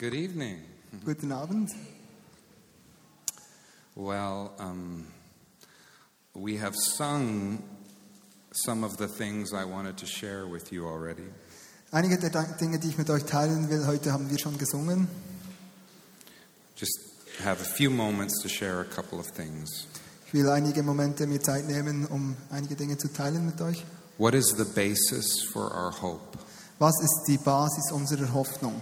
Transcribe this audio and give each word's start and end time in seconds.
Good 0.00 0.14
evening. 0.14 0.62
Guten 1.04 1.32
Abend. 1.32 1.70
Well, 3.96 4.52
um, 4.60 5.08
we 6.34 6.56
have 6.58 6.72
sung 6.76 7.64
some 8.52 8.84
of 8.84 8.96
the 8.96 9.08
things 9.08 9.52
I 9.52 9.64
wanted 9.64 9.96
to 9.96 10.06
share 10.06 10.46
with 10.46 10.72
you 10.72 10.86
already. 10.86 11.24
Einige 11.90 12.16
der 12.20 12.30
Dinge, 12.60 12.78
die 12.78 12.90
ich 12.90 12.96
mit 12.96 13.10
euch 13.10 13.24
teilen 13.24 13.68
will, 13.70 13.88
heute 13.88 14.12
haben 14.12 14.30
wir 14.30 14.38
schon 14.38 14.56
gesungen. 14.56 15.08
Just 16.76 16.96
have 17.42 17.60
a 17.60 17.64
few 17.64 17.90
moments 17.90 18.40
to 18.42 18.48
share 18.48 18.80
a 18.80 18.84
couple 18.84 19.18
of 19.18 19.26
things. 19.34 19.88
Ich 20.28 20.32
will 20.32 20.48
einige 20.48 20.84
Momente 20.84 21.26
mir 21.26 21.42
Zeit 21.42 21.66
nehmen, 21.66 22.06
um 22.06 22.36
einige 22.50 22.76
Dinge 22.76 22.98
zu 22.98 23.12
teilen 23.12 23.46
mit 23.46 23.60
euch. 23.60 23.84
What 24.16 24.34
is 24.34 24.54
the 24.56 24.64
basis 24.76 25.42
for 25.52 25.72
our 25.72 25.90
hope? 25.90 26.38
Was 26.78 26.94
ist 27.02 27.24
die 27.26 27.38
Basis 27.38 27.90
unserer 27.90 28.32
Hoffnung? 28.32 28.80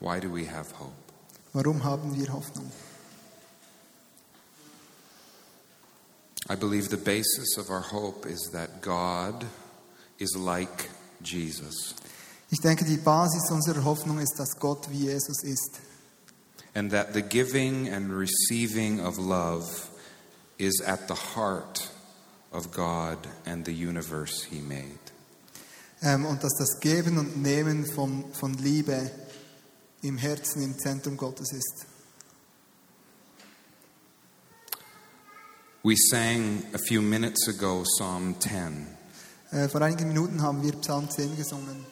Why 0.00 0.20
do 0.20 0.30
we 0.32 0.46
have 0.46 0.70
hope? 0.78 0.94
Warum 1.52 1.82
haben 1.82 2.14
wir 2.16 2.32
Hoffnung? 2.32 2.70
I 6.48 6.54
believe 6.54 6.88
the 6.88 6.96
basis 6.96 7.58
of 7.58 7.68
our 7.70 7.80
hope 7.82 8.24
is 8.26 8.50
that 8.52 8.80
God 8.80 9.44
is 10.18 10.34
like 10.36 10.88
Jesus 11.22 11.94
Ich 12.50 12.60
denke, 12.60 12.84
die 12.86 12.96
Basis 12.96 13.50
unserer 13.50 13.84
Hoffnung 13.84 14.18
ist, 14.20 14.38
dass 14.38 14.58
Gott 14.58 14.88
wie 14.90 15.04
Jesus 15.10 15.42
ist. 15.44 15.80
and 16.74 16.90
that 16.92 17.12
the 17.12 17.22
giving 17.22 17.88
and 17.88 18.10
receiving 18.12 19.00
of 19.00 19.18
love 19.18 19.90
is 20.58 20.80
at 20.86 21.08
the 21.08 21.14
heart 21.14 21.90
of 22.52 22.70
God 22.70 23.18
and 23.44 23.64
the 23.64 23.72
universe 23.74 24.44
He 24.44 24.60
made. 24.60 24.98
Ähm, 26.02 26.24
und 26.24 26.42
dass 26.44 26.54
das 26.58 26.78
Geben 26.80 27.18
und 27.18 27.42
Nehmen 27.42 27.84
von, 27.84 28.24
von 28.32 28.54
Liebe 28.54 29.10
im 30.02 30.18
Herzen, 30.18 30.62
im 30.62 30.78
Zentrum 30.78 31.16
Gottes 31.16 31.52
ist. 31.52 31.86
We 35.82 35.94
sang 35.96 36.64
a 36.74 36.78
few 36.78 37.00
minutes 37.00 37.48
ago 37.48 37.84
Psalm 37.84 38.34
10 38.40 38.86
Äh, 39.50 39.68
vor 39.68 39.80
einigen 39.80 40.08
Minuten 40.08 40.42
haben 40.42 40.62
wir 40.62 40.72
Psalm 40.80 41.08
10 41.08 41.36
gesungen. 41.36 41.86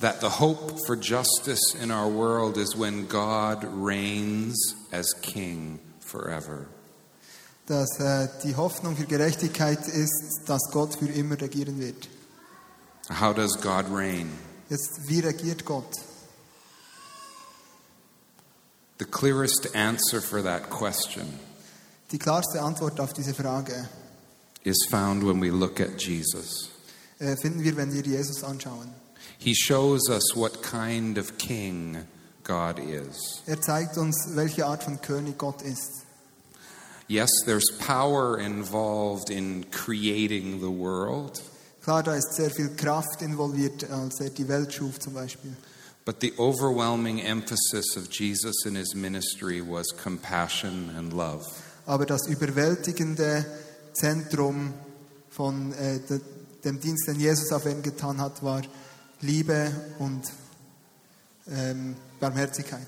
that 0.00 0.20
the 0.20 0.28
hope 0.28 0.78
for 0.86 0.94
justice 0.96 1.74
in 1.82 1.90
our 1.90 2.08
world 2.08 2.56
is 2.56 2.76
when 2.76 3.06
God 3.08 3.64
reigns 3.64 4.74
as 4.92 5.12
King 5.22 5.80
forever. 6.00 6.66
Dass 7.66 7.98
äh, 8.00 8.28
die 8.44 8.54
Hoffnung 8.56 8.96
für 8.96 9.06
Gerechtigkeit 9.06 9.86
ist, 9.88 10.42
dass 10.46 10.62
Gott 10.72 10.94
für 10.96 11.06
immer 11.06 11.40
regieren 11.40 11.78
wird. 11.80 12.08
How 13.20 13.34
does 13.34 13.54
God 13.60 13.86
reign? 13.90 14.30
Jetzt, 14.70 15.08
wie 15.08 15.20
regiert 15.20 15.64
Gott? 15.64 15.92
The 18.98 19.04
clearest 19.04 19.74
answer 19.74 20.20
for 20.20 20.42
that 20.42 20.70
question 20.70 21.26
Die 22.10 22.18
klarste 22.18 22.60
Antwort 22.62 23.00
auf 23.00 23.12
diese 23.12 23.34
Frage 23.34 23.88
is 24.64 24.86
found 24.90 25.22
when 25.24 25.40
we 25.40 25.50
look 25.50 25.80
at 25.80 26.00
Jesus. 26.02 26.70
äh, 27.20 27.36
finden 27.36 27.62
wir, 27.62 27.76
wenn 27.76 27.92
wir 27.92 28.02
Jesus 28.02 28.42
anschauen. 28.42 28.88
He 29.38 29.54
shows 29.54 30.08
us 30.08 30.34
what 30.34 30.62
kind 30.62 31.16
of 31.18 31.36
king 31.38 31.98
God 32.44 32.78
is. 32.78 33.42
Er 33.46 33.60
zeigt 33.60 33.96
uns, 33.98 34.30
welche 34.34 34.66
Art 34.66 34.82
von 34.82 35.00
König 35.00 35.38
Gott 35.38 35.62
ist. 35.62 36.04
Yes, 37.06 37.30
there's 37.46 37.70
power 37.78 38.38
involved 38.38 39.30
in 39.30 39.64
creating 39.70 40.60
the 40.60 40.68
world, 40.70 41.40
Klar, 41.82 42.02
da 42.02 42.14
ist 42.14 42.34
sehr 42.34 42.50
viel 42.50 42.68
Kraft 42.76 43.22
involviert, 43.22 43.88
als 43.90 44.20
er 44.20 44.28
die 44.28 44.46
Welt 44.48 44.74
schuf 44.74 44.98
zum 44.98 45.14
Beispiel. 45.14 45.56
But 46.08 46.20
the 46.20 46.32
overwhelming 46.38 47.20
emphasis 47.20 47.94
of 47.94 48.08
Jesus 48.08 48.64
in 48.64 48.74
his 48.74 48.94
ministry 48.94 49.60
was 49.60 49.92
compassion 49.92 50.90
and 50.96 51.12
love. 51.12 51.44
Aber 51.86 52.06
das 52.06 52.26
überwältigende 52.28 53.44
Zentrum 53.92 54.72
von 55.28 55.74
äh, 55.74 55.98
de, 56.08 56.22
dem 56.64 56.80
Dienst, 56.80 57.08
den 57.08 57.20
Jesus 57.20 57.52
auf 57.52 57.66
ihn 57.66 57.82
getan 57.82 58.22
hat, 58.22 58.42
war 58.42 58.62
Liebe 59.20 59.70
und 59.98 60.22
ähm, 61.50 61.94
Barmherzigkeit. 62.18 62.86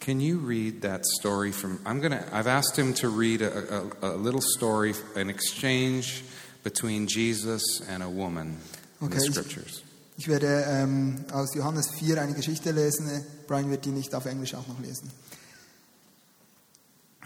Can 0.00 0.18
you 0.18 0.40
read 0.40 0.82
that 0.82 1.06
story 1.20 1.52
from? 1.52 1.78
I'm 1.84 2.00
gonna. 2.00 2.24
I've 2.32 2.48
asked 2.48 2.76
him 2.76 2.92
to 2.94 3.08
read 3.08 3.40
a, 3.40 3.84
a, 4.02 4.14
a 4.14 4.16
little 4.16 4.42
story, 4.42 4.94
an 5.14 5.30
exchange 5.30 6.24
between 6.64 7.06
Jesus 7.06 7.62
and 7.88 8.02
a 8.02 8.08
woman 8.08 8.58
in 9.00 9.10
the 9.10 9.16
Okay, 9.16 9.30
scriptures. 9.30 9.84
Ich 10.18 10.28
werde 10.28 10.64
ähm, 10.68 11.24
aus 11.32 11.54
Johannes 11.54 11.90
4 11.90 12.22
eine 12.22 12.32
Geschichte 12.32 12.70
lesen. 12.70 13.08
Brian 13.46 13.70
wird 13.70 13.84
die 13.84 13.90
nicht 13.90 14.14
auf 14.14 14.24
Englisch 14.24 14.54
auch 14.54 14.66
noch 14.66 14.80
lesen. 14.80 15.10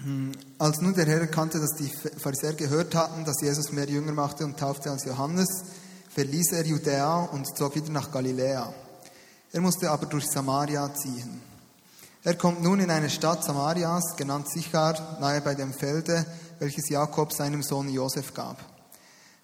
Hm, 0.03 0.33
Als 0.59 0.81
nun 0.81 0.95
der 0.95 1.06
Herr 1.06 1.21
erkannte, 1.21 1.61
dass 1.61 1.77
die 1.79 1.91
Pharisäer 2.19 2.55
gehört 2.55 2.95
hatten, 2.95 3.25
dass 3.25 3.41
Jesus 3.43 3.71
mehr 3.71 3.89
Jünger 3.89 4.12
machte 4.12 4.45
und 4.45 4.59
taufte 4.59 4.91
als 4.91 5.05
Johannes, 5.05 5.47
verließ 6.09 6.53
er 6.53 6.67
Judäa 6.67 7.25
und 7.27 7.56
zog 7.56 7.77
wieder 7.77 7.91
nach 7.91 8.11
Galiläa. 8.11 8.73
Er 9.53 9.61
musste 9.61 9.91
aber 9.91 10.06
durch 10.06 10.27
Samaria 10.27 10.93
ziehen. 10.95 11.43
Er 12.23 12.34
kommt 12.34 12.62
nun 12.62 12.81
in 12.81 12.91
eine 12.91 13.09
Stadt 13.09 13.45
Samarias, 13.45 14.17
genannt 14.17 14.49
Sichar, 14.50 15.19
nahe 15.21 15.41
bei 15.41 15.55
dem 15.55 15.73
Felde, 15.73 16.27
welches 16.59 16.89
Jakob 16.89 17.33
seinem 17.33 17.62
Sohn 17.62 17.89
Josef 17.89 18.34
gab. 18.34 18.59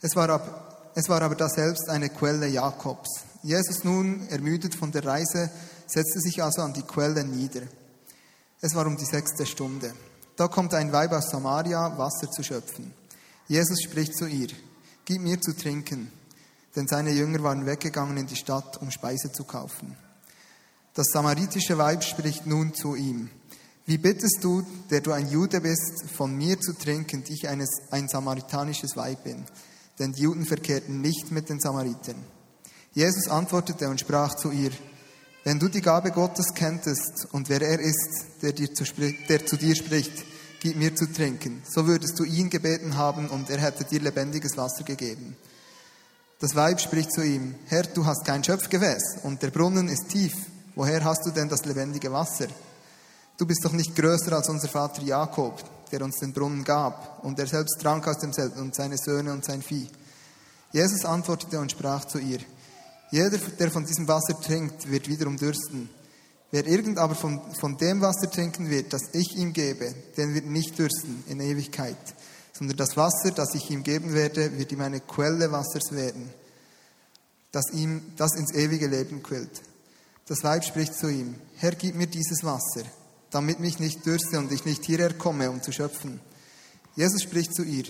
Es 0.02 0.14
war, 0.14 0.28
ab, 0.28 0.92
es 0.94 1.08
war 1.08 1.22
aber 1.22 1.36
daselbst 1.36 1.88
eine 1.88 2.10
Quelle 2.10 2.48
Jakobs. 2.48 3.08
Jesus 3.46 3.84
nun, 3.84 4.26
ermüdet 4.28 4.74
von 4.74 4.90
der 4.90 5.04
Reise, 5.04 5.48
setzte 5.86 6.18
sich 6.18 6.42
also 6.42 6.62
an 6.62 6.72
die 6.72 6.82
Quelle 6.82 7.22
nieder. 7.22 7.62
Es 8.60 8.74
war 8.74 8.88
um 8.88 8.96
die 8.96 9.04
sechste 9.04 9.46
Stunde. 9.46 9.94
Da 10.34 10.48
kommt 10.48 10.74
ein 10.74 10.90
Weib 10.90 11.12
aus 11.12 11.30
Samaria, 11.30 11.96
Wasser 11.96 12.28
zu 12.28 12.42
schöpfen. 12.42 12.92
Jesus 13.46 13.82
spricht 13.82 14.16
zu 14.16 14.26
ihr, 14.26 14.48
Gib 15.04 15.22
mir 15.22 15.40
zu 15.40 15.56
trinken, 15.56 16.10
denn 16.74 16.88
seine 16.88 17.12
Jünger 17.12 17.40
waren 17.44 17.66
weggegangen 17.66 18.16
in 18.16 18.26
die 18.26 18.34
Stadt, 18.34 18.82
um 18.82 18.90
Speise 18.90 19.30
zu 19.30 19.44
kaufen. 19.44 19.96
Das 20.94 21.06
samaritische 21.12 21.78
Weib 21.78 22.02
spricht 22.02 22.48
nun 22.48 22.74
zu 22.74 22.96
ihm, 22.96 23.30
Wie 23.84 23.98
bittest 23.98 24.38
du, 24.42 24.66
der 24.90 25.02
du 25.02 25.12
ein 25.12 25.30
Jude 25.30 25.60
bist, 25.60 26.10
von 26.16 26.36
mir 26.36 26.60
zu 26.60 26.72
trinken, 26.72 27.22
die 27.22 27.34
ich 27.34 27.48
eines, 27.48 27.70
ein 27.92 28.08
samaritanisches 28.08 28.96
Weib 28.96 29.22
bin? 29.22 29.44
Denn 30.00 30.12
die 30.12 30.22
Juden 30.22 30.44
verkehrten 30.44 31.00
nicht 31.00 31.30
mit 31.30 31.48
den 31.48 31.60
Samaritern. 31.60 32.35
Jesus 32.96 33.28
antwortete 33.28 33.90
und 33.90 34.00
sprach 34.00 34.36
zu 34.36 34.50
ihr, 34.50 34.70
wenn 35.44 35.58
du 35.58 35.68
die 35.68 35.82
Gabe 35.82 36.12
Gottes 36.12 36.54
kenntest 36.54 37.28
und 37.30 37.50
wer 37.50 37.60
er 37.60 37.78
ist, 37.78 38.40
der, 38.40 38.54
dir 38.54 38.72
zu, 38.72 38.84
der 39.28 39.44
zu 39.44 39.58
dir 39.58 39.76
spricht, 39.76 40.24
gib 40.60 40.76
mir 40.76 40.96
zu 40.96 41.12
trinken, 41.12 41.62
so 41.68 41.86
würdest 41.86 42.18
du 42.18 42.24
ihn 42.24 42.48
gebeten 42.48 42.96
haben 42.96 43.28
und 43.28 43.50
er 43.50 43.58
hätte 43.58 43.84
dir 43.84 44.00
lebendiges 44.00 44.56
Wasser 44.56 44.82
gegeben. 44.82 45.36
Das 46.40 46.54
Weib 46.54 46.80
spricht 46.80 47.12
zu 47.12 47.22
ihm, 47.22 47.54
Herr, 47.66 47.82
du 47.82 48.06
hast 48.06 48.24
kein 48.24 48.42
Schöpfgefäß 48.42 49.18
und 49.24 49.42
der 49.42 49.50
Brunnen 49.50 49.88
ist 49.88 50.08
tief. 50.08 50.34
Woher 50.74 51.04
hast 51.04 51.26
du 51.26 51.32
denn 51.32 51.50
das 51.50 51.66
lebendige 51.66 52.10
Wasser? 52.10 52.46
Du 53.36 53.44
bist 53.44 53.62
doch 53.62 53.72
nicht 53.72 53.94
größer 53.94 54.32
als 54.32 54.48
unser 54.48 54.68
Vater 54.68 55.02
Jakob, 55.02 55.62
der 55.92 56.00
uns 56.00 56.16
den 56.16 56.32
Brunnen 56.32 56.64
gab 56.64 57.22
und 57.22 57.38
er 57.38 57.46
selbst 57.46 57.78
trank 57.78 58.08
aus 58.08 58.20
demselben 58.20 58.58
und 58.58 58.74
seine 58.74 58.96
Söhne 58.96 59.34
und 59.34 59.44
sein 59.44 59.60
Vieh. 59.60 59.86
Jesus 60.72 61.04
antwortete 61.04 61.60
und 61.60 61.72
sprach 61.72 62.06
zu 62.06 62.18
ihr, 62.18 62.40
jeder, 63.10 63.38
der 63.38 63.70
von 63.70 63.84
diesem 63.84 64.08
Wasser 64.08 64.40
trinkt, 64.40 64.90
wird 64.90 65.08
wiederum 65.08 65.36
dürsten. 65.36 65.88
Wer 66.50 66.66
irgend 66.66 66.98
aber 66.98 67.14
von, 67.14 67.40
von 67.54 67.76
dem 67.76 68.00
Wasser 68.00 68.30
trinken 68.30 68.70
wird, 68.70 68.92
das 68.92 69.02
ich 69.12 69.36
ihm 69.36 69.52
gebe, 69.52 69.94
den 70.16 70.34
wird 70.34 70.46
nicht 70.46 70.78
dürsten 70.78 71.24
in 71.28 71.40
Ewigkeit, 71.40 71.96
sondern 72.52 72.76
das 72.76 72.96
Wasser, 72.96 73.30
das 73.32 73.54
ich 73.54 73.70
ihm 73.70 73.82
geben 73.82 74.14
werde, 74.14 74.56
wird 74.58 74.72
ihm 74.72 74.80
eine 74.80 75.00
Quelle 75.00 75.50
Wassers 75.50 75.92
werden, 75.92 76.30
das 77.52 77.70
ihm 77.72 78.00
das 78.16 78.34
ins 78.36 78.54
ewige 78.54 78.86
Leben 78.86 79.22
quillt. 79.22 79.62
Das 80.26 80.42
Weib 80.42 80.64
spricht 80.64 80.94
zu 80.94 81.08
ihm, 81.08 81.36
Herr, 81.56 81.72
gib 81.72 81.94
mir 81.94 82.06
dieses 82.06 82.42
Wasser, 82.42 82.84
damit 83.30 83.60
mich 83.60 83.78
nicht 83.78 84.04
dürste 84.06 84.38
und 84.38 84.50
ich 84.52 84.64
nicht 84.64 84.84
hierher 84.84 85.14
komme, 85.14 85.50
um 85.50 85.62
zu 85.62 85.72
schöpfen. 85.72 86.20
Jesus 86.94 87.22
spricht 87.22 87.54
zu 87.54 87.62
ihr, 87.62 87.84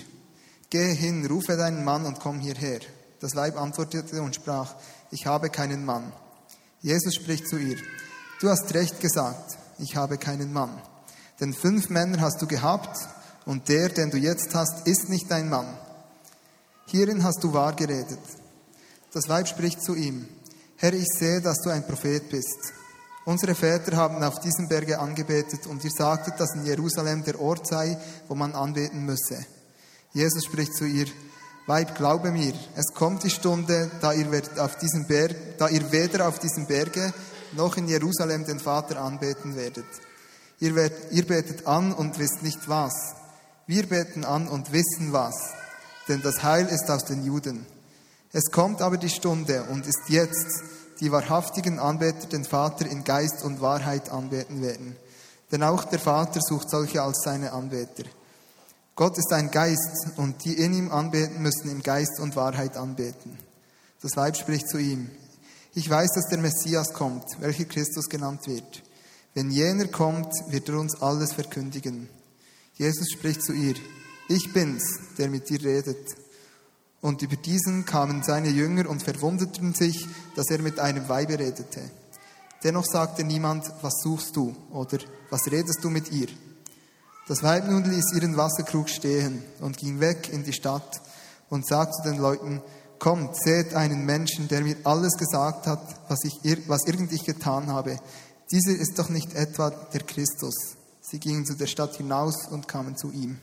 Gehe 0.69 0.93
hin, 0.93 1.25
rufe 1.27 1.57
deinen 1.57 1.85
Mann 1.85 2.05
und 2.05 2.19
komm 2.19 2.41
hierher. 2.41 2.81
Das 3.21 3.35
Weib 3.35 3.57
antwortete 3.57 4.23
und 4.23 4.35
sprach, 4.35 4.75
ich 5.11 5.27
habe 5.27 5.51
keinen 5.51 5.85
Mann. 5.85 6.13
Jesus 6.81 7.15
spricht 7.15 7.49
zu 7.49 7.57
ihr, 7.57 7.79
du 8.41 8.51
hast 8.51 8.73
recht 8.75 9.01
gesagt, 9.01 9.59
ich 9.79 9.97
habe 9.97 10.19
keinen 10.19 10.53
Mann. 10.53 10.81
Denn 11.41 11.55
fünf 11.55 11.89
Männer 11.89 12.21
hast 12.21 12.41
du 12.41 12.47
gehabt 12.47 12.97
und 13.45 13.69
der, 13.69 13.89
den 13.89 14.11
du 14.11 14.19
jetzt 14.19 14.55
hast, 14.55 14.87
ist 14.87 15.09
nicht 15.09 15.31
dein 15.31 15.49
Mann. 15.49 15.67
Hierin 16.87 17.25
hast 17.25 17.43
du 17.43 17.53
wahr 17.53 17.75
geredet. 17.75 18.21
Das 19.13 19.29
Weib 19.29 19.49
spricht 19.49 19.83
zu 19.83 19.95
ihm, 19.95 20.29
Herr, 20.77 20.93
ich 20.93 21.07
sehe, 21.07 21.41
dass 21.41 21.59
du 21.63 21.71
ein 21.71 21.87
Prophet 21.87 22.29
bist. 22.29 22.73
Unsere 23.25 23.55
Väter 23.55 23.97
haben 23.97 24.23
auf 24.23 24.41
diesem 24.41 24.69
Berge 24.69 24.99
angebetet 24.99 25.67
und 25.67 25.83
ihr 25.83 25.91
sagtet, 25.91 26.39
dass 26.39 26.55
in 26.55 26.65
Jerusalem 26.65 27.25
der 27.25 27.41
Ort 27.41 27.67
sei, 27.67 27.99
wo 28.29 28.35
man 28.35 28.55
anbeten 28.55 29.05
müsse. 29.05 29.45
Jesus 30.13 30.45
spricht 30.45 30.75
zu 30.75 30.85
ihr, 30.85 31.07
Weib, 31.67 31.97
glaube 31.97 32.31
mir, 32.31 32.55
es 32.77 32.95
kommt 32.95 33.25
die 33.25 33.31
Stunde, 33.31 33.91
da 34.01 34.13
ihr, 34.13 34.29
auf 34.59 34.77
diesem 34.77 35.07
Berg, 35.09 35.35
da 35.59 35.69
ihr 35.69 35.91
weder 35.91 36.29
auf 36.29 36.39
diesem 36.39 36.67
Berge 36.67 37.13
noch 37.53 37.77
in 37.77 37.89
Jerusalem 37.89 38.45
den 38.45 38.61
Vater 38.61 39.01
anbeten 39.01 39.57
werdet. 39.57 39.87
Ihr, 40.61 40.77
werdet, 40.77 41.13
ihr 41.13 41.27
betet 41.27 41.67
an 41.67 41.93
und 41.93 42.21
wisst 42.21 42.45
nicht 42.45 42.69
was. 42.69 42.95
Wir 43.67 43.89
beten 43.89 44.25
an 44.25 44.47
und 44.47 44.71
wissen 44.71 45.13
was, 45.13 45.35
denn 46.07 46.23
das 46.23 46.45
Heil 46.45 46.67
ist 46.67 46.89
aus 46.89 47.05
den 47.05 47.25
Juden. 47.25 47.67
Es 48.33 48.53
kommt 48.53 48.81
aber 48.81 48.97
die 48.97 49.11
Stunde 49.11 49.65
und 49.65 49.89
ist 49.89 50.09
jetzt, 50.09 50.63
die 51.01 51.11
wahrhaftigen 51.11 51.81
Anbeter 51.81 52.29
den 52.29 52.45
Vater 52.45 52.87
in 52.87 53.03
Geist 53.03 53.43
und 53.43 53.61
Wahrheit 53.61 54.09
anbeten 54.09 54.63
werden. 54.63 54.97
Denn 55.51 55.65
auch 55.65 55.83
der 55.83 55.99
Vater 55.99 56.41
sucht 56.41 56.71
solche 56.71 57.03
als 57.03 57.23
seine 57.25 57.53
Anbeter. 57.53 58.05
Gott 58.97 59.19
ist 59.19 59.31
ein 59.31 59.51
Geist 59.51 60.17
und 60.17 60.43
die 60.47 60.55
in 60.55 60.73
ihm 60.73 60.91
anbeten 60.91 61.43
müssen 61.43 61.71
im 61.71 61.83
Geist 61.83 62.19
und 62.19 62.35
Wahrheit 62.35 62.79
anbeten. 62.79 63.37
Das 64.01 64.17
Weib 64.17 64.39
spricht 64.39 64.71
zu 64.71 64.79
ihm. 64.79 65.11
Ich 65.75 65.91
weiß, 65.91 66.13
dass 66.15 66.29
der 66.31 66.39
Messias 66.39 66.95
kommt, 66.95 67.25
welcher 67.41 67.67
Christus 67.67 68.09
genannt 68.09 68.47
wird. 68.47 68.83
Wenn 69.35 69.51
jener 69.51 69.89
kommt, 69.89 70.33
wird 70.49 70.71
er 70.71 70.79
uns 70.79 71.03
alles 71.03 71.35
verkündigen. 71.35 72.09
Jesus 72.77 73.11
spricht 73.13 73.43
zu 73.43 73.53
ihr. 73.53 73.75
Ich 74.29 74.55
bin's, 74.55 74.83
der 75.19 75.29
mit 75.29 75.51
dir 75.51 75.63
redet. 75.63 76.17
Und 77.03 77.21
über 77.21 77.37
diesen 77.37 77.85
kamen 77.85 78.23
seine 78.23 78.49
Jünger 78.49 78.89
und 78.89 79.03
verwunderten 79.03 79.75
sich, 79.75 80.09
dass 80.37 80.49
er 80.49 80.63
mit 80.63 80.79
einem 80.81 81.07
Weibe 81.11 81.39
redete. 81.39 81.83
Dennoch 82.65 82.87
sagte 82.87 83.25
niemand, 83.25 83.71
was 83.83 84.01
suchst 84.03 84.35
du 84.35 84.57
oder 84.73 84.99
was 85.29 85.47
redest 85.53 85.85
du 85.85 85.91
mit 85.91 86.11
ihr? 86.11 86.29
Das 87.27 87.43
Weib 87.43 87.69
nun 87.69 87.83
ließ 87.85 88.13
ihren 88.15 88.37
Wasserkrug 88.37 88.89
stehen 88.89 89.43
und 89.61 89.77
ging 89.77 89.99
weg 89.99 90.29
in 90.33 90.45
die 90.45 90.53
Stadt 90.53 91.01
und 91.49 91.67
sagte 91.67 92.09
den 92.09 92.19
Leuten, 92.19 92.63
kommt, 92.99 93.37
seht 93.37 93.75
einen 93.75 94.05
Menschen, 94.05 94.47
der 94.49 94.61
mir 94.61 94.77
alles 94.85 95.15
gesagt 95.15 95.67
hat, 95.67 95.81
was, 96.09 96.21
ich, 96.25 96.39
was 96.69 96.87
irgend 96.87 97.13
ich 97.13 97.25
getan 97.25 97.67
habe. 97.69 97.99
Dieser 98.51 98.79
ist 98.79 98.99
doch 98.99 99.09
nicht 99.09 99.35
etwa 99.35 99.71
der 99.71 100.03
Christus. 100.03 100.55
Sie 101.01 101.19
gingen 101.19 101.45
zu 101.45 101.55
der 101.55 101.67
Stadt 101.67 101.97
hinaus 101.97 102.47
und 102.49 102.69
kamen 102.69 102.97
zu 102.97 103.11
ihm. 103.11 103.39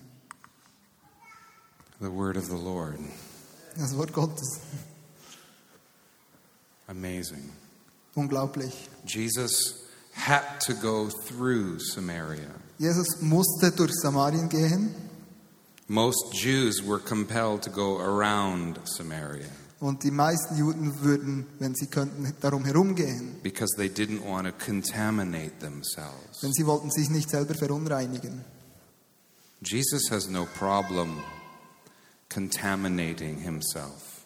The 1.99 2.11
word 2.11 2.37
of 2.37 2.45
the 2.45 2.51
Lord. 2.51 2.99
Das 3.77 3.95
Wort 3.97 4.13
Gottes. 4.13 4.59
Amazing. 6.87 7.49
Unglaublich. 8.15 8.89
Jesus 9.05 9.75
had 10.13 10.59
to 10.65 10.73
go 10.73 11.09
through 11.09 11.79
Samaria. 11.79 12.62
Jesus 12.77 13.21
musste 13.21 13.71
durch 13.71 13.93
Samarien 13.93 14.49
gehen 14.49 14.93
Most 15.87 16.33
Jews 16.33 16.81
were 16.85 16.99
compelled 16.99 17.61
to 17.63 17.69
go 17.69 17.99
around 17.99 18.79
Samaria 18.85 19.49
und 19.79 20.01
die 20.03 20.11
meisten 20.11 20.57
Juden 20.57 21.01
würden, 21.01 21.45
wenn 21.59 21.75
sie 21.75 21.87
könnten, 21.87 22.33
darum 22.39 22.63
herumgehen, 22.63 23.35
because 23.43 23.75
they 23.75 23.89
didn't 23.89 24.23
want 24.25 24.47
to 24.47 24.53
contaminate 24.65 25.59
themselves. 25.59 26.39
denn 26.41 26.53
sie 26.53 26.65
wollten 26.65 26.89
sich 26.89 27.09
nicht 27.09 27.29
selber 27.29 27.53
verunreinigen. 27.53 28.45
Jesus 29.61 30.09
has 30.09 30.29
no 30.29 30.47
problem 30.57 31.17
contaminating 32.33 33.39
himself. 33.39 34.23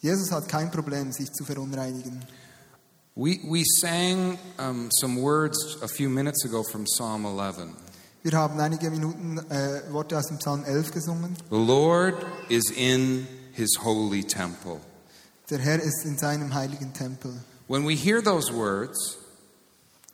Jesus 0.00 0.30
hat 0.30 0.48
kein 0.48 0.70
Problem, 0.70 1.12
sich 1.12 1.32
zu 1.32 1.44
verunreinigen. 1.44 2.22
We, 3.16 3.38
we 3.44 3.62
sang 3.80 4.38
um, 4.58 4.90
some 5.00 5.16
words 5.22 5.56
a 5.82 5.86
few 5.86 6.08
minutes 6.08 6.44
ago 6.44 6.64
from 6.64 6.84
Psalm 6.84 7.24
11. 7.24 7.72
Wir 8.24 8.32
haben 8.32 8.58
einige 8.58 8.90
Minuten 8.90 9.38
äh, 9.50 9.82
Worte 9.92 10.18
aus 10.18 10.26
dem 10.26 10.38
Psalm 10.38 10.64
11 10.64 10.90
gesungen. 10.90 11.36
The 11.50 11.56
Lord 11.56 12.16
is 12.48 12.64
in 12.76 13.28
his 13.52 13.76
holy 13.84 14.24
temple. 14.24 14.80
Der 15.48 15.58
Herr 15.58 15.78
ist 15.80 16.04
in 16.04 16.18
seinem 16.18 16.54
heiligen 16.54 16.92
Tempel. 16.92 17.32
When 17.68 17.86
we 17.86 17.94
hear 17.94 18.20
those 18.20 18.52
words, 18.52 19.16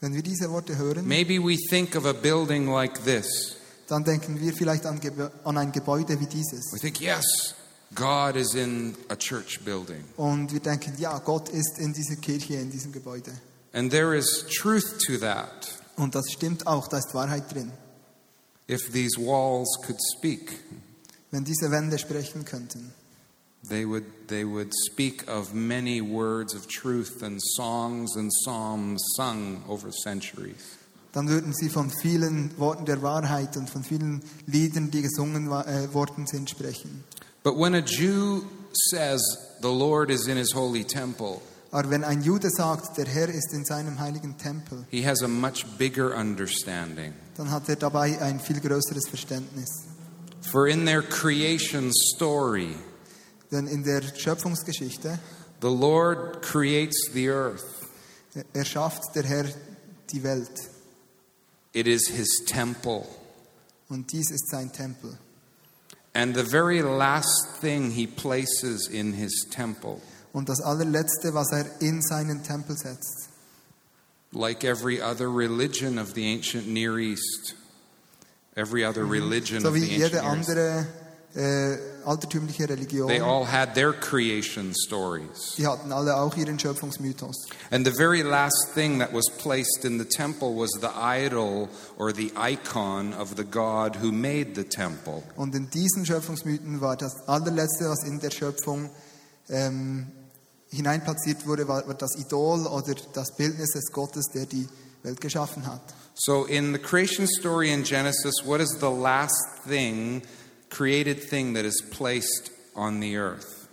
Wenn 0.01 0.13
wir 0.13 0.23
diese 0.23 0.51
Worte 0.51 0.77
hören, 0.77 1.07
maybe 1.07 1.39
we 1.39 1.57
think 1.57 1.97
of 1.97 2.05
a 2.05 2.13
building 2.13 2.67
like 2.69 3.03
this. 3.05 3.57
dann 3.89 4.05
denken 4.05 4.39
wir 4.41 4.53
vielleicht 4.53 4.85
an, 4.85 5.01
an 5.45 5.57
ein 5.57 5.73
Gebäude 5.73 6.21
wie 6.21 6.27
dieses. 6.27 6.71
We 6.73 6.79
think, 6.79 7.01
yes, 7.01 7.55
God 7.95 8.37
is 8.37 8.55
in 8.55 8.95
a 9.09 9.17
church 9.17 9.61
building. 9.65 10.05
Und 10.17 10.53
wir 10.53 10.61
denken, 10.61 10.95
ja, 10.99 11.19
Gott 11.19 11.49
ist 11.49 11.79
in 11.79 11.93
dieser 11.93 12.17
Kirche, 12.17 12.55
in 12.55 12.71
diesem 12.71 12.93
Gebäude. 12.93 13.33
And 13.73 13.91
there 13.91 14.17
is 14.17 14.45
truth 14.61 14.99
to 15.07 15.19
that 15.19 15.69
Und 15.97 16.15
das 16.15 16.31
stimmt 16.33 16.67
auch, 16.67 16.89
da 16.89 16.99
ist 16.99 17.15
Wahrheit 17.15 17.53
drin. 17.53 17.73
if 18.69 18.91
these 18.93 19.19
walls 19.19 19.69
could 19.85 19.99
speak. 20.17 20.53
Wenn 21.33 21.45
diese 21.45 21.71
Wände 21.71 21.99
sprechen 21.99 22.45
könnten, 22.45 22.93
They 23.69 23.87
would, 23.87 24.05
they 24.29 24.45
would 24.45 24.73
speak 24.91 25.29
of 25.29 25.53
many 25.53 26.01
words 26.01 26.55
of 26.55 26.67
truth 26.67 27.23
and 27.23 27.39
songs 27.57 28.17
and 28.17 28.31
psalms 28.43 29.03
sung 29.17 29.63
over 29.69 29.91
centuries. 29.91 30.79
dann 31.13 31.29
würden 31.29 31.53
sie 31.53 31.69
von 31.69 31.91
vielen 31.91 32.57
Worten 32.59 32.87
der 32.87 33.03
Wahrheit 33.03 33.57
und 33.57 33.69
von 33.69 33.83
vielen 33.85 34.23
Liedern, 34.47 34.91
die 34.91 35.03
gesungen 35.03 35.49
äh, 35.51 35.93
worden 35.93 36.27
sind, 36.27 36.49
sprechen. 36.49 37.05
But 37.43 37.57
when 37.57 37.75
a 37.75 37.83
Jew 37.83 38.43
says 38.91 39.21
the 39.63 39.71
Lord 39.71 40.11
is 40.11 40.27
in 40.29 40.37
his 40.37 40.53
holy 40.53 40.85
temple, 40.85 41.41
Aber 41.73 41.89
wenn 41.91 42.03
ein 42.05 42.23
Jude 42.23 42.51
sagt, 42.51 42.97
der 42.99 43.07
Herr 43.07 43.29
ist 43.29 43.53
in 43.53 43.65
seinem 43.65 43.99
heiligen 44.01 44.37
Tempel, 44.37 44.85
he 44.91 45.03
has 45.07 45.23
a 45.23 45.29
much 45.29 45.65
bigger 45.79 46.15
understanding. 46.17 47.15
dann 47.37 47.51
hat 47.51 47.69
er 47.69 47.77
dabei 47.77 48.21
ein 48.21 48.41
viel 48.41 48.61
größeres 48.61 49.09
Verständnis. 49.09 49.69
For 50.43 50.67
in 50.69 50.85
their 50.85 51.03
creation 51.03 51.93
story, 52.15 52.75
Denn 53.53 53.67
in 53.69 53.85
der 53.85 54.03
Schöpfungsgeschichte 54.17 55.19
the 55.63 55.69
Lord 55.69 56.43
creates 56.43 56.97
the 57.13 57.29
earth. 57.31 57.65
äh, 58.35 58.43
erschafft 58.53 59.03
der 59.15 59.23
Herr 59.25 59.45
die 60.13 60.23
Welt 60.23 60.51
It 61.73 61.87
is 61.87 62.09
his 62.09 62.45
temple. 62.47 63.07
und 63.89 64.11
dies 64.13 64.31
ist 64.31 64.49
sein 64.51 64.73
Tempel. 64.73 65.17
And 66.21 66.35
the 66.35 66.43
very 66.43 66.83
last 66.83 67.57
thing 67.63 67.93
he 67.93 68.07
places 68.07 68.91
in 68.93 69.15
his 69.15 69.47
temple, 69.51 70.03
Und 70.35 70.51
das 70.51 70.61
allerletzte, 70.61 71.33
was 71.33 71.51
er 71.51 71.65
in 71.81 72.03
seinen 72.03 72.43
Tempel 72.43 72.77
setzt, 72.77 73.31
like 74.31 74.63
every 74.63 75.01
other 75.01 75.31
religion 75.31 75.99
of 75.99 76.13
the 76.13 76.27
ancient 76.27 76.69
Near 76.69 76.99
East, 76.99 77.55
every 78.55 78.85
other 78.85 79.07
religion 79.07 79.63
so 79.63 79.69
of 79.69 79.75
the 79.75 79.91
ancient 79.91 80.13
Near 80.13 80.37
East, 80.37 80.89
äh, 81.35 81.77
altertümliche 82.05 82.69
Religion, 82.69 83.07
they 83.07 83.21
all 83.21 83.47
had 83.47 83.75
their 83.75 83.93
creation 83.93 84.75
stories. 84.75 85.55
die 85.57 85.67
hatten 85.67 85.93
alle 85.93 86.17
auch 86.17 86.37
ihren 86.37 86.59
Schöpfungsmythos. 86.59 87.37
And 87.71 87.87
the 87.87 87.93
very 87.93 88.23
last 88.23 88.75
thing 88.75 88.99
that 88.99 89.13
was 89.13 89.27
placed 89.39 89.85
in 89.85 89.99
the 89.99 90.05
temple 90.05 90.57
was 90.57 90.71
the 90.81 90.91
idol 90.97 91.69
or 91.99 92.13
the 92.13 92.33
icon 92.37 93.15
of 93.15 93.37
the 93.37 93.45
God 93.45 93.97
who 94.03 94.11
made 94.11 94.55
the 94.55 94.65
temple. 94.65 95.23
Und 95.37 95.55
in 95.55 95.71
diesen 95.71 96.05
Schöpfungsmythen 96.05 96.81
war 96.81 96.97
das 96.97 97.29
allerletzte, 97.29 97.89
was 97.89 98.03
in 98.05 98.19
der 98.19 98.31
Schöpfung 98.31 98.91
ähm, 99.49 100.07
hineinplatziert 100.71 101.47
wurde, 101.47 101.69
war, 101.69 101.87
war 101.87 101.95
das 101.95 102.17
Idol 102.17 102.67
oder 102.67 102.95
das 103.13 103.37
Bildnis 103.37 103.71
des 103.71 103.93
Gottes, 103.93 104.27
der 104.35 104.47
die 104.47 104.69
Welt 105.03 105.21
geschaffen 105.21 105.67
hat. 105.67 105.83
So 106.15 106.45
in 106.45 106.73
the 106.73 106.79
creation 106.79 107.27
story 107.27 107.73
in 107.73 107.83
Genesis, 107.83 108.45
what 108.45 108.61
is 108.61 108.77
the 108.81 108.91
last 108.91 109.65
thing, 109.67 110.23
created 110.71 111.21
thing 111.29 111.55
that 111.55 111.65
is 111.65 111.83
placed 111.91 112.51
on 112.75 113.01
the 113.01 113.17
earth? 113.17 113.69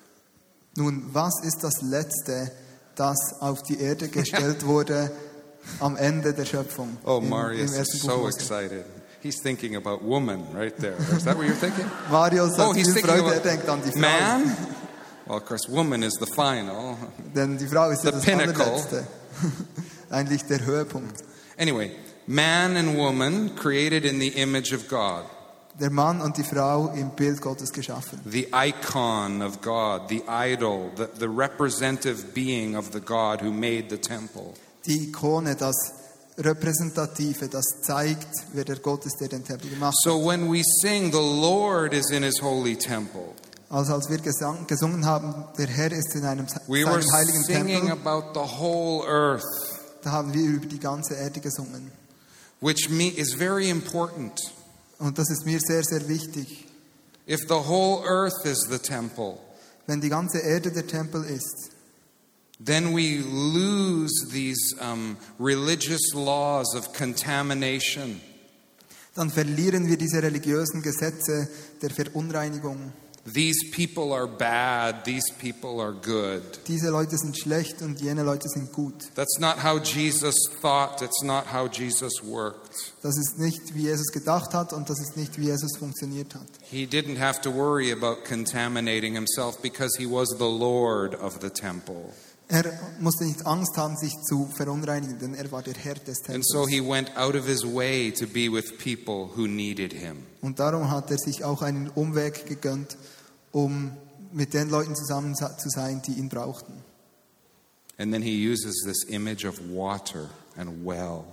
Nun, 0.75 1.09
was 1.13 1.33
ist 1.43 1.63
das 1.63 1.81
Letzte, 1.81 2.51
das 2.95 3.17
auf 3.39 3.61
die 3.63 3.79
Erde 3.79 4.07
gestellt 4.09 4.65
wurde 4.65 5.11
am 5.79 5.95
Ende 5.97 6.33
der 6.33 6.45
Schöpfung? 6.45 6.97
Oh, 7.05 7.17
Im- 7.19 7.29
Marius 7.29 7.73
im 7.73 7.81
is 7.81 8.01
so 8.01 8.27
excited. 8.27 8.85
He's 9.21 9.41
thinking 9.41 9.75
about 9.75 10.03
woman 10.03 10.43
right 10.53 10.75
there. 10.77 10.95
Is 11.15 11.23
that 11.25 11.35
what 11.37 11.47
you're 11.47 11.55
thinking? 11.55 11.85
Marius 12.11 12.57
Oh, 12.59 12.73
he's 12.73 12.93
thinking 12.93 13.09
Freude, 13.09 13.25
er 13.25 13.37
about 13.37 13.43
denkt 13.43 13.67
an 13.69 13.81
die 13.81 13.91
Frau. 13.91 13.99
man. 13.99 14.57
Well, 15.27 15.39
of 15.39 15.45
course, 15.45 15.67
woman 15.67 16.03
is 16.03 16.13
the 16.21 16.25
final. 16.25 16.95
Denn 17.35 17.57
die 17.57 17.67
Frau 17.67 17.89
ist 17.89 18.01
ja 18.05 18.11
The 18.11 18.15
das 18.17 18.25
pinnacle. 18.25 19.05
Eigentlich 20.09 20.43
der 20.45 20.65
Höhepunkt. 20.65 21.21
Anyway, 21.57 21.91
man 22.27 22.77
and 22.77 22.95
woman 22.97 23.53
created 23.57 24.05
in 24.05 24.19
the 24.21 24.29
image 24.29 24.71
of 24.73 24.87
God. 24.87 25.25
Der 25.79 25.91
Mann 25.91 26.21
und 26.21 26.37
die 26.37 26.43
Frau 26.43 26.87
im 26.93 27.11
Bild 27.11 27.39
Gottes 27.41 27.71
geschaffen. 27.71 28.19
the 28.25 28.47
icon 28.53 29.41
of 29.43 29.61
God, 29.61 30.09
the 30.09 30.23
idol, 30.27 30.89
the, 30.97 31.05
the 31.19 31.27
representative 31.27 32.33
being 32.33 32.75
of 32.75 32.89
the 32.93 32.99
God 32.99 33.41
who 33.41 33.51
made 33.51 33.85
the 33.89 33.97
temple. 33.97 34.53
Die 34.87 35.09
Ikone, 35.09 35.55
das 35.55 35.75
Repräsentative, 36.39 37.47
das 37.49 37.65
zeigt, 37.83 38.27
wer 38.53 38.63
der 38.63 38.77
Gott 38.77 39.05
ist, 39.05 39.17
der 39.19 39.27
den 39.27 39.43
Tempel 39.43 39.69
gemacht 39.69 39.95
hat. 39.95 40.03
So 40.03 40.25
when 40.25 40.51
we 40.51 40.63
sing, 40.81 41.11
the 41.11 41.17
Lord 41.17 41.93
is 41.93 42.09
in 42.11 42.23
his 42.23 42.41
holy 42.41 42.75
temple, 42.75 43.33
Also 43.69 43.93
als 43.93 44.09
wir 44.09 44.17
gesang, 44.19 44.65
gesungen 44.65 45.05
haben, 45.05 45.45
der 45.57 45.67
Herr 45.67 45.91
ist 45.91 46.15
in 46.15 46.23
einem, 46.25 46.47
we 46.67 46.85
were 46.85 47.01
seinem 47.01 47.11
heiligen 47.11 47.43
singing 47.43 47.87
Tempel, 47.87 48.07
about 48.07 48.33
the 48.33 48.59
whole 48.59 49.05
earth, 49.07 49.43
da 50.03 50.11
haben 50.11 50.33
wir 50.33 50.41
über 50.43 50.65
die 50.67 50.79
ganze 50.79 51.15
Erde 51.15 51.39
gesungen. 51.39 51.91
which 52.61 52.89
me, 52.89 53.09
is 53.09 53.33
very 53.35 53.69
important. 53.69 54.39
Und 54.99 55.17
das 55.17 55.29
ist 55.29 55.45
mir 55.45 55.59
sehr, 55.59 55.83
sehr 55.83 56.07
wichtig. 56.07 56.67
If 57.27 57.41
the 57.47 57.55
whole 57.67 58.05
earth 58.05 58.45
is 58.45 58.67
the 58.69 58.79
temple, 58.79 59.37
Wenn 59.85 60.01
die 60.01 60.09
ganze 60.09 60.39
Erde 60.39 60.71
der 60.71 60.85
Tempel 60.85 61.23
ist, 61.23 61.71
then 62.63 62.93
we 62.95 63.19
lose 63.19 64.27
these 64.31 64.75
um, 64.81 65.15
religious 65.39 66.13
laws 66.13 66.75
of 66.75 66.91
contamination. 66.93 68.19
dann 69.15 69.31
verlieren 69.31 69.87
wir 69.87 69.97
diese 69.97 70.21
religiösen 70.21 70.81
Gesetze 70.81 71.49
der 71.81 71.89
Verunreinigung. 71.89 72.93
These 73.33 73.71
people 73.75 74.13
are 74.13 74.25
bad, 74.25 75.03
these 75.03 75.25
people 75.33 75.81
are 75.81 75.91
good. 75.91 76.41
Diese 76.67 76.89
Leute 76.89 77.17
sind 77.17 77.37
schlecht 77.37 77.81
und 77.81 77.99
jene 77.99 78.23
Leute 78.23 78.47
sind 78.47 78.71
gut. 78.71 78.93
That's 79.15 79.37
not 79.39 79.61
how 79.63 79.81
Jesus 79.83 80.35
thought, 80.61 81.01
it's 81.01 81.21
not 81.23 81.45
how 81.51 81.67
Jesus 81.69 82.23
worked. 82.23 82.69
Das 83.01 83.17
ist 83.17 83.37
nicht, 83.37 83.75
wie 83.75 83.83
Jesus 83.83 84.07
gedacht 84.13 84.53
hat 84.53 84.71
und 84.71 84.89
das 84.89 84.99
ist 85.01 85.17
nicht, 85.17 85.37
wie 85.37 85.47
Jesus 85.47 85.77
funktioniert 85.77 86.35
hat. 86.35 86.47
He 86.71 86.85
didn't 86.85 87.19
have 87.19 87.41
to 87.41 87.53
worry 87.53 87.91
about 87.91 88.23
contaminating 88.25 89.13
himself 89.13 89.61
because 89.61 89.97
he 89.97 90.05
was 90.05 90.29
the 90.37 90.45
Lord 90.47 91.13
of 91.15 91.39
the 91.41 91.49
temple. 91.49 92.13
Er 92.49 92.63
musste 93.01 93.25
nicht 93.25 93.45
Angst 93.45 93.75
haben, 93.75 93.97
sich 93.97 94.13
zu 94.23 94.47
verunreinigen, 94.55 95.19
denn 95.19 95.33
er 95.33 95.51
war 95.51 95.63
der 95.63 95.73
Herr 95.73 95.95
des 95.95 96.19
And 96.19 96.27
Tempels. 96.27 96.47
so 96.47 96.65
he 96.65 96.79
went 96.79 97.11
out 97.17 97.35
of 97.35 97.45
his 97.45 97.65
way 97.65 98.09
to 98.09 98.25
be 98.25 98.49
with 98.49 98.77
people 98.77 99.29
who 99.35 99.47
needed 99.47 99.91
him. 99.91 100.23
Und 100.41 100.57
darum 100.59 100.89
hat 100.89 101.11
er 101.11 101.17
sich 101.17 101.43
auch 101.43 101.61
einen 101.61 101.89
Umweg 101.89 102.45
gegönnt, 102.45 102.95
um 103.57 103.91
mit 104.31 104.53
den 104.53 104.69
Leuten 104.69 104.95
zusammen 104.95 105.35
zu 105.35 105.69
sein, 105.69 106.01
die 106.05 106.13
ihn 106.13 106.29
brauchten. 106.29 106.83
And 107.97 108.13
then 108.13 108.21
he 108.21 108.35
uses 108.35 108.83
this 108.85 109.03
image 109.09 109.45
of 109.45 109.59
water 109.73 110.29
and 110.55 110.85
well. 110.85 111.23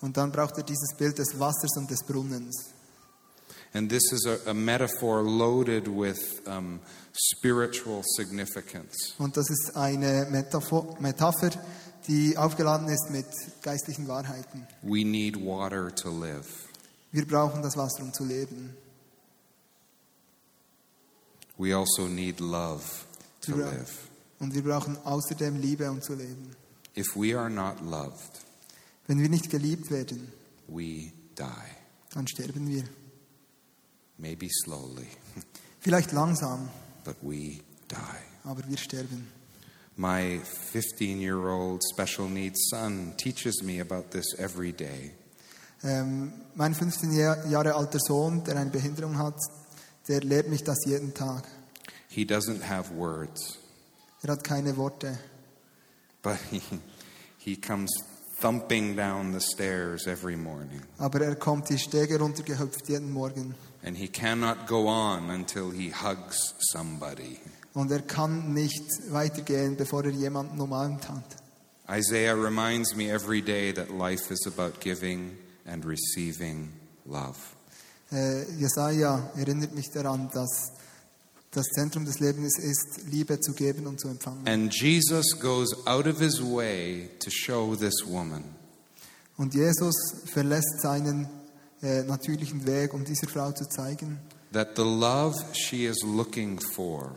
Und 0.00 0.16
dann 0.16 0.32
braucht 0.32 0.56
er 0.56 0.62
dieses 0.62 0.94
Bild 0.96 1.18
des 1.18 1.38
Wassers 1.38 1.76
und 1.76 1.90
des 1.90 2.02
Brunnens. 2.04 2.70
And 3.74 3.90
this 3.90 4.12
is 4.12 4.26
a, 4.26 4.50
a 4.50 4.54
metaphor 4.54 5.22
loaded 5.22 5.88
with 5.88 6.40
um, 6.46 6.80
spiritual 7.12 8.02
significance. 8.16 9.14
Und 9.18 9.36
das 9.36 9.50
ist 9.50 9.76
eine 9.76 10.26
Metaphor, 10.30 10.96
Metapher, 11.00 11.50
die 12.06 12.38
aufgeladen 12.38 12.88
ist 12.88 13.10
mit 13.10 13.26
geistlichen 13.60 14.08
Wahrheiten. 14.08 14.66
We 14.80 15.04
need 15.04 15.36
water 15.36 15.94
to 15.94 16.08
live. 16.08 16.46
Wir 17.12 17.26
brauchen 17.26 17.60
das 17.60 17.76
Wasser, 17.76 18.02
um 18.04 18.14
zu 18.14 18.24
leben. 18.24 18.74
We 21.58 21.74
also 21.74 22.06
need 22.06 22.40
love 22.40 22.82
to 23.42 23.56
live. 23.56 23.90
Und 24.38 24.54
wir 24.54 24.62
brauchen 24.62 24.96
außerdem 25.04 25.60
Liebe, 25.60 25.90
um 25.90 26.00
zu 26.00 26.14
leben. 26.14 26.54
If 26.96 27.16
we 27.16 27.36
are 27.38 27.50
not 27.50 27.80
loved, 27.82 28.30
Wenn 29.06 29.20
wir 29.20 29.28
nicht 29.28 29.50
geliebt 29.50 29.90
werden, 29.90 30.32
we 30.68 31.10
die. 31.36 31.44
dann 32.14 32.26
sterben 32.28 32.68
wir. 32.68 32.84
Maybe 34.18 34.48
slowly, 34.64 35.06
Vielleicht 35.80 36.12
langsam, 36.12 36.68
but 37.04 37.16
we 37.22 37.60
die. 37.90 37.96
aber 38.44 38.62
wir 38.68 38.76
sterben. 38.76 39.26
My 39.96 40.40
15 40.72 41.20
year 41.20 41.38
old 41.38 41.82
special 41.92 42.28
needs 42.28 42.68
son 42.70 43.14
teaches 43.16 43.62
me 43.62 43.80
about 43.80 44.10
this 44.10 44.26
every 44.38 44.72
day. 44.72 45.12
Ähm, 45.82 46.32
mein 46.54 46.74
15 46.74 47.12
Jahr- 47.12 47.44
Jahre 47.46 47.74
alter 47.74 47.98
Sohn, 48.00 48.44
der 48.44 48.56
eine 48.56 48.70
Behinderung 48.70 49.16
hat, 49.18 49.34
der 50.08 50.20
lehrt 50.22 50.48
mich 50.48 50.64
das 50.64 50.78
jeden 50.86 51.14
Tag. 51.14 51.44
He 52.08 52.24
doesn't 52.24 52.62
have 52.68 52.94
words, 52.94 53.58
Er 54.22 54.32
hat 54.32 54.42
keine 54.44 54.76
Worte, 54.76 55.18
but 56.22 56.36
he, 56.50 56.60
he 57.38 57.56
comes 57.56 57.90
thumping 58.40 58.96
down 58.96 59.32
the 59.32 59.40
stairs 59.40 60.06
every 60.06 60.36
morning. 60.36 60.80
aber 60.98 61.20
er 61.20 61.36
kommt 61.36 61.68
die 61.68 61.78
Stege 61.78 62.18
runtergehüpft 62.18 62.88
jeden 62.88 63.12
Morgen. 63.12 63.54
And 63.84 63.96
he 63.96 64.08
cannot 64.08 64.66
go 64.66 64.88
on 64.88 65.30
until 65.30 65.70
he 65.70 65.92
hugs 65.92 66.54
somebody. 66.72 67.38
Und 67.74 67.92
er 67.92 68.02
kann 68.02 68.52
nicht 68.54 68.82
weitergehen, 69.10 69.76
bevor 69.76 70.04
er 70.04 70.10
jemanden 70.10 70.60
umarmt 70.60 71.08
hat. 71.08 71.36
Isaiah 71.88 72.34
reminds 72.34 72.94
me 72.96 73.08
every 73.10 73.40
day 73.40 73.72
that 73.72 73.88
life 73.90 74.32
is 74.32 74.46
about 74.46 74.80
giving 74.80 75.38
and 75.64 75.84
receiving 75.86 76.72
love. 77.06 77.36
Äh, 78.10 78.50
Jesaja 78.52 79.30
erinnert 79.36 79.74
mich 79.74 79.90
daran, 79.90 80.30
dass 80.32 80.72
das 81.50 81.66
Zentrum 81.66 82.04
des 82.04 82.20
Lebens 82.20 82.58
ist, 82.58 83.06
Liebe 83.06 83.40
zu 83.40 83.52
geben 83.52 83.86
und 83.86 84.00
zu 84.00 84.08
empfangen. 84.08 84.46
And 84.46 84.72
Jesus 84.74 85.38
goes 85.40 85.86
out 85.86 86.06
of 86.06 86.18
his 86.18 86.40
way 86.40 87.10
to 87.18 87.30
show 87.30 87.74
this 87.74 88.06
woman 88.06 88.44
Und 89.36 89.54
Jesus 89.54 89.94
verlässt 90.26 90.80
seinen 90.80 91.28
äh, 91.82 92.02
natürlichen 92.02 92.66
Weg, 92.66 92.92
um 92.92 93.04
dieser 93.04 93.28
Frau 93.28 93.52
zu 93.52 93.66
zeigen, 93.68 94.18
that 94.52 94.70
the 94.76 94.82
love 94.82 95.36
she 95.52 95.86
is 95.86 96.02
looking 96.02 96.58
for 96.60 97.14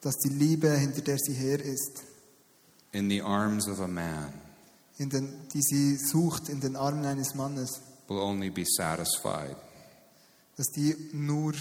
dass 0.00 0.16
die 0.16 0.30
Liebe, 0.30 0.68
hinter 0.68 1.00
der 1.00 1.16
sie 1.18 1.32
her 1.32 1.64
ist, 1.64 2.02
in 2.90 3.08
the 3.08 3.22
arms 3.22 3.68
of 3.68 3.80
a 3.80 3.86
man 3.86 4.32
in 4.98 5.08
den, 5.08 5.32
die 5.54 5.62
sie 5.62 5.96
sucht 5.96 6.48
in 6.48 6.60
den 6.60 6.76
Armen 6.76 7.04
eines 7.04 7.34
Mannes, 7.34 7.80
will 8.08 8.18
only 8.18 8.50
be 8.50 8.64
satisfied 8.66 9.56
dass 10.56 10.68
die 10.68 10.96
nur 11.12 11.52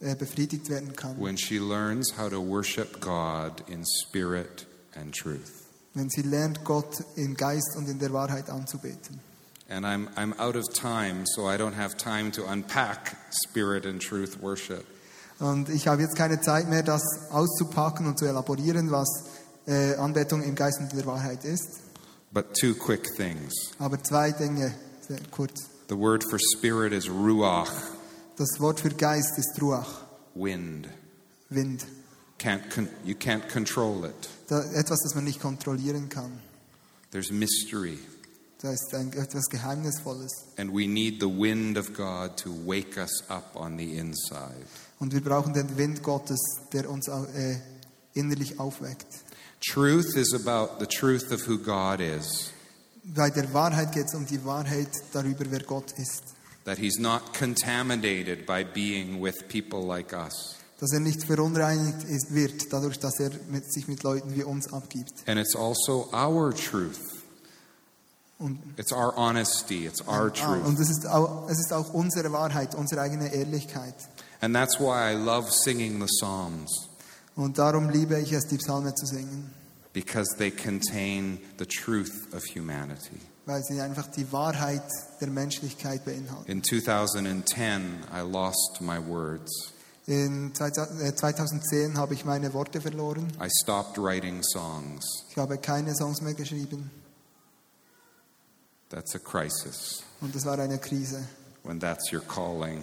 äh, 0.00 0.14
befriedigt 0.14 0.68
werden 0.68 0.94
kann, 0.94 1.20
when 1.20 1.36
she 1.36 1.58
learns 1.58 2.16
how 2.16 2.28
to 2.30 2.40
worship 2.40 3.00
God 3.00 3.62
in 3.68 3.84
spirit 3.84 4.66
and 4.94 5.14
truth. 5.14 5.52
wenn 5.94 6.08
sie 6.08 6.22
lernt, 6.22 6.64
Gott 6.64 7.04
im 7.16 7.36
Geist 7.36 7.76
und 7.76 7.88
in 7.88 7.98
der 7.98 8.12
Wahrheit 8.12 8.48
anzubeten. 8.48 9.20
And 9.68 9.86
I'm, 9.86 10.08
I'm 10.16 10.36
out 10.40 10.56
of 10.56 10.68
time, 10.72 11.24
so 11.26 11.48
I 11.48 11.56
don't 11.56 11.76
have 11.76 11.96
time 11.96 12.32
to 12.32 12.44
unpack 12.44 13.16
spirit 13.30 13.86
and 13.86 14.00
truth 14.02 14.40
worship. 14.42 14.84
Und 15.38 15.68
ich 15.68 15.86
habe 15.86 16.02
jetzt 16.02 16.16
keine 16.16 16.40
Zeit 16.40 16.68
mehr, 16.68 16.82
das 16.82 17.02
auszupacken 17.30 18.06
und 18.06 18.18
zu 18.18 18.26
elaborieren, 18.26 18.90
was 18.90 19.08
äh, 19.66 19.94
Anbetung 19.94 20.42
im 20.42 20.54
Geist 20.54 20.80
und 20.80 20.90
in 20.90 20.98
der 20.98 21.06
Wahrheit 21.06 21.44
ist. 21.44 21.80
But 22.32 22.54
two 22.54 22.74
quick 22.74 23.14
things. 23.16 23.52
Aber 23.78 24.02
zwei 24.02 24.32
Dinge, 24.32 24.74
sehr 25.06 25.18
kurz. 25.30 25.68
The 25.88 25.96
word 25.96 26.24
for 26.28 26.38
spirit 26.56 26.92
is 26.92 27.08
ruach, 27.08 27.72
Das 28.36 28.58
Wort 28.60 28.80
für 28.80 28.90
Geist 28.90 29.38
ist 29.38 29.60
Ruach, 29.60 30.02
wind. 30.34 30.88
Wind. 31.50 31.86
Can't 32.38 32.70
con- 32.74 32.88
you 33.04 33.14
can't 33.14 33.48
control 33.52 34.04
it. 34.06 34.28
Da, 34.48 34.62
etwas, 34.72 35.00
das 35.02 35.14
man 35.14 35.24
nicht 35.24 35.40
kontrollieren 35.40 36.08
kann. 36.08 36.40
There's 37.10 37.30
mystery. 37.30 37.98
Da 38.62 38.72
ist 38.72 38.94
ein, 38.94 39.12
etwas 39.12 39.46
Geheimnisvolles. 39.50 40.30
And 40.56 40.70
we 40.72 40.86
need 40.86 41.20
the 41.20 41.28
wind 41.28 41.76
of 41.76 41.92
God 41.94 42.36
to 42.38 42.50
wake 42.66 42.96
us 42.98 43.22
up 43.28 43.54
on 43.56 43.76
the 43.78 43.96
inside. 43.96 44.66
Und 44.98 45.12
wir 45.12 45.22
brauchen 45.22 45.52
den 45.52 45.76
Wind 45.76 46.02
Gottes, 46.02 46.40
der 46.72 46.90
uns 46.90 47.08
äh, 47.08 47.56
innerlich 48.14 48.58
aufweckt. 48.58 49.06
Truth 49.60 50.14
is 50.16 50.32
about 50.34 50.78
the 50.78 50.86
truth 50.86 51.30
of 51.32 51.46
who 51.46 51.58
God 51.58 52.00
is, 52.00 52.50
Bei 53.02 53.30
der 53.30 53.52
Wahrheit 53.52 53.92
geht 53.92 54.06
es 54.06 54.14
um 54.14 54.26
die 54.26 54.42
Wahrheit 54.44 54.88
darüber, 55.12 55.44
wer 55.48 55.62
Gott 55.62 55.92
ist. 55.98 56.22
That 56.64 56.78
He's 56.78 56.98
not 56.98 57.34
contaminated 57.36 58.46
by 58.46 58.64
being 58.64 59.20
with 59.20 59.48
people 59.48 59.82
like 59.86 60.12
us. 60.12 60.56
Dass 60.80 60.92
er 60.92 61.00
nicht 61.00 61.24
verunreinigt 61.24 62.04
ist, 62.04 62.34
wird, 62.34 62.72
dadurch, 62.72 62.98
dass 62.98 63.20
er 63.20 63.30
mit, 63.50 63.70
sich 63.70 63.86
mit 63.86 64.02
Leuten 64.02 64.34
wie 64.34 64.44
uns 64.44 64.72
abgibt. 64.72 65.12
And 65.26 65.38
it's 65.38 65.54
also 65.54 66.08
our 66.12 66.54
truth. 66.54 67.20
Und, 68.38 68.58
It's 68.78 68.90
our 68.90 69.14
honesty, 69.16 69.84
it's 69.84 70.00
our 70.08 70.28
ah, 70.28 70.30
truth. 70.30 70.64
und 70.64 70.80
es, 70.80 70.88
ist 70.88 71.06
auch, 71.06 71.50
es 71.50 71.58
ist 71.60 71.74
auch 71.74 71.92
unsere 71.92 72.32
Wahrheit, 72.32 72.74
unsere 72.74 73.02
eigene 73.02 73.30
Ehrlichkeit. 73.34 73.94
And 74.40 74.54
that's 74.54 74.80
why 74.80 75.12
I 75.12 75.14
love 75.14 75.50
singing 75.50 76.00
the 76.00 76.06
Psalms, 76.06 76.88
Und 77.36 77.58
darum 77.58 77.90
liebe 77.90 78.18
ich 78.18 78.32
es, 78.32 78.46
die 78.46 78.56
Psalme 78.56 78.94
zu 78.94 79.04
singen, 79.04 79.52
because 79.92 80.34
they 80.38 80.50
contain 80.50 81.38
the 81.58 81.66
truth 81.66 82.32
of 82.32 82.42
humanity. 82.46 83.20
Weil 83.50 83.64
sie 83.64 83.80
einfach 83.80 84.06
die 84.06 84.30
Wahrheit 84.30 84.84
der 85.20 85.28
Menschlichkeit 85.28 86.04
beinhalten. 86.04 86.48
In 86.50 86.62
2010, 86.62 88.04
I 88.14 88.20
lost 88.20 88.80
my 88.80 88.98
words. 89.04 89.72
In 90.06 90.54
2010 90.54 91.98
habe 91.98 92.14
ich 92.14 92.24
meine 92.24 92.52
Worte 92.54 92.80
verloren. 92.80 93.26
I 93.42 93.48
stopped 93.62 93.98
writing 93.98 94.40
songs. 94.42 95.04
Ich 95.30 95.36
habe 95.36 95.58
keine 95.58 95.94
Songs 95.96 96.20
mehr 96.20 96.34
geschrieben. 96.34 96.90
That's 98.88 99.14
a 99.14 99.18
crisis 99.18 100.02
Und 100.20 100.34
das 100.34 100.44
war 100.44 100.58
eine 100.58 100.78
Krise. 100.78 101.24
when 101.64 101.78
that's 101.80 102.12
your 102.12 102.22
calling. 102.22 102.82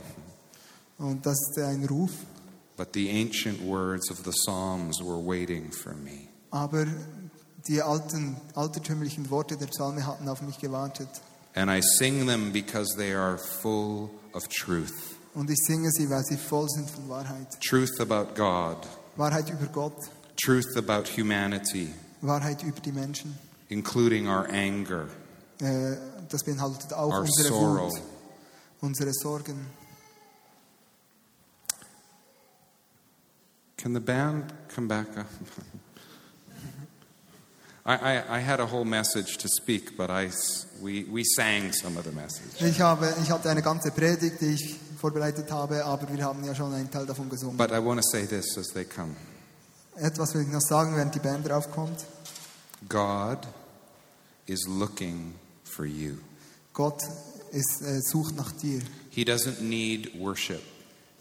Und 0.98 1.26
das 1.26 1.38
ist 1.50 1.58
ein 1.60 1.86
Ruf. 1.86 2.12
But 2.76 2.90
the 2.94 3.10
ancient 3.10 3.62
words 3.66 4.12
of 4.12 4.20
the 4.24 4.32
Psalms 4.32 5.00
were 5.02 5.20
waiting 5.26 5.72
for 5.72 5.94
me. 5.94 6.28
Aber 6.52 6.86
die 7.68 7.82
alten, 7.82 8.38
altertümlichen 8.56 9.30
Worte 9.30 9.58
der 9.58 9.68
Psalme 9.68 10.06
hatten 10.06 10.28
auf 10.30 10.42
mich 10.42 10.58
gewartet. 10.60 11.10
And 11.56 11.70
I 11.72 11.82
sing 11.82 12.28
them 12.28 12.52
because 12.54 12.96
they 12.96 13.14
are 13.14 13.38
full 13.38 14.10
of 14.34 14.48
truth 14.48 14.94
Und 15.34 15.50
ich 15.50 15.58
singe 15.66 15.90
sie, 15.92 16.10
weil 16.10 16.24
sie 16.24 16.38
voll 16.38 16.68
sind 16.70 16.90
von 16.90 17.10
Wahrheit. 17.10 17.48
truth 17.62 18.00
about 18.00 18.34
God, 18.36 18.78
Wahrheit 19.16 19.50
über 19.50 19.66
Gott, 19.68 19.96
truth 20.42 20.76
about 20.78 21.04
humanity, 21.16 21.94
Wahrheit 22.22 22.64
über 22.64 22.80
die 22.80 22.92
Menschen. 22.92 23.38
including 23.70 24.28
our 24.28 24.48
anger, 24.50 25.08
Äh, 25.60 25.98
Das 26.30 26.44
beinhaltet 26.44 26.94
auch 26.94 27.12
our 27.12 27.22
unsere 27.22 27.48
sorrow, 27.50 27.92
Wut, 27.92 28.02
unsere 28.82 29.12
Sorgen. 29.14 29.68
Can 33.78 33.94
the 33.94 34.00
band 34.00 34.54
come 34.74 34.88
back 34.88 35.08
up? 35.18 35.26
Ich, 42.60 42.82
habe, 42.82 43.14
ich 43.24 43.32
hatte 43.32 43.50
eine 43.50 43.62
ganze 43.62 43.92
Predigt, 43.92 44.42
die 44.42 44.46
ich 44.48 44.76
vorbereitet 45.00 45.50
habe, 45.50 45.86
aber 45.86 46.12
wir 46.14 46.26
haben 46.26 46.44
ja 46.44 46.54
schon 46.54 46.74
einen 46.74 46.92
Teil 46.92 47.06
davon 47.06 47.30
gesungen. 47.30 47.56
But 47.56 47.72
I 47.72 47.78
want 47.84 48.02
to 48.02 48.10
say 48.12 48.26
this 48.28 48.58
as 48.58 48.68
they 48.74 48.84
come 48.84 49.16
Etwas 49.96 50.34
will 50.36 50.42
ich 50.42 50.50
noch 50.50 50.60
sagen, 50.62 50.98
während 50.98 51.16
die 51.16 51.20
Band 51.20 51.48
draufkommt. 51.48 52.06
God 52.90 53.40
is 54.48 54.68
looking 54.68 55.34
for 55.64 55.86
you. 55.86 56.16
Gott 56.74 57.02
ist, 57.52 57.82
äh, 57.84 58.02
sucht 58.02 58.36
nach 58.36 58.52
dir. 58.52 58.82
He 59.12 59.24
doesn't 59.24 59.62
need 59.62 60.20
worship, 60.20 60.62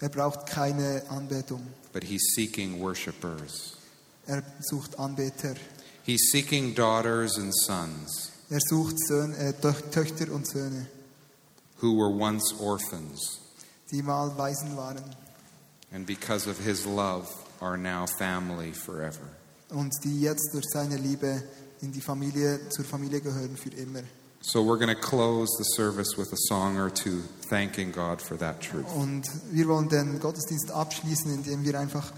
Er 0.00 0.08
braucht 0.08 0.46
keine 0.46 1.04
Anbetung. 1.10 1.62
but 1.92 2.02
He's 2.02 2.34
seeking 2.34 2.80
worshipers. 2.80 3.76
Er 4.26 4.42
sucht 4.60 4.98
Anbeter. 4.98 5.54
He's 6.06 6.30
seeking 6.30 6.74
daughters 6.74 7.36
and 7.36 7.52
sons 7.54 8.30
Er 8.48 8.60
sucht 8.60 8.96
Söhne, 9.08 9.36
äh, 9.38 9.52
Tö- 9.60 9.90
Töchter 9.90 10.32
und 10.32 10.46
Söhne, 10.46 10.86
who 11.82 11.96
were 11.96 12.10
once 12.10 12.54
orphans 12.60 13.40
die 13.90 14.02
mal 14.02 14.36
Waisen 14.38 14.76
waren 14.76 15.02
and 15.92 16.06
because 16.06 16.48
of 16.48 16.58
His 16.58 16.84
love 16.84 17.26
are 17.60 17.76
now 17.76 18.06
family 18.18 18.72
forever. 18.72 19.26
und 19.70 19.92
die 20.04 20.20
jetzt 20.20 20.50
durch 20.54 20.66
seine 20.72 20.96
Liebe 20.96 21.42
in 21.82 21.90
die 21.92 22.00
Familie, 22.00 22.60
zur 22.70 22.84
Familie 22.84 23.20
gehören 23.20 23.56
für 23.56 23.70
immer. 23.70 24.02
So 24.42 24.60
we're 24.60 24.78
going 24.78 24.94
to 24.94 25.00
close 25.00 25.48
the 25.58 25.64
service 25.74 26.16
with 26.16 26.32
a 26.32 26.36
song 26.48 26.78
or 26.78 26.88
two, 26.92 27.22
thanking 27.50 27.90
God 27.90 28.22
for 28.22 28.38
that 28.38 28.60
truth. 28.60 28.86
Und 28.94 29.24
wir 29.50 29.66
wollen 29.66 29.88
den 29.88 30.20
Gottesdienst 30.20 30.70
abschließen, 30.70 31.34
indem 31.34 31.64
wir 31.64 31.78
einfach 31.80 32.12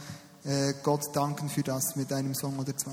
äh, 0.45 0.75
Gott 0.83 1.04
danken 1.14 1.49
für 1.49 1.62
das 1.62 1.97
mit 1.97 2.12
einem 2.12 2.35
Song 2.35 2.59
oder 2.59 2.76
zwei. 2.76 2.92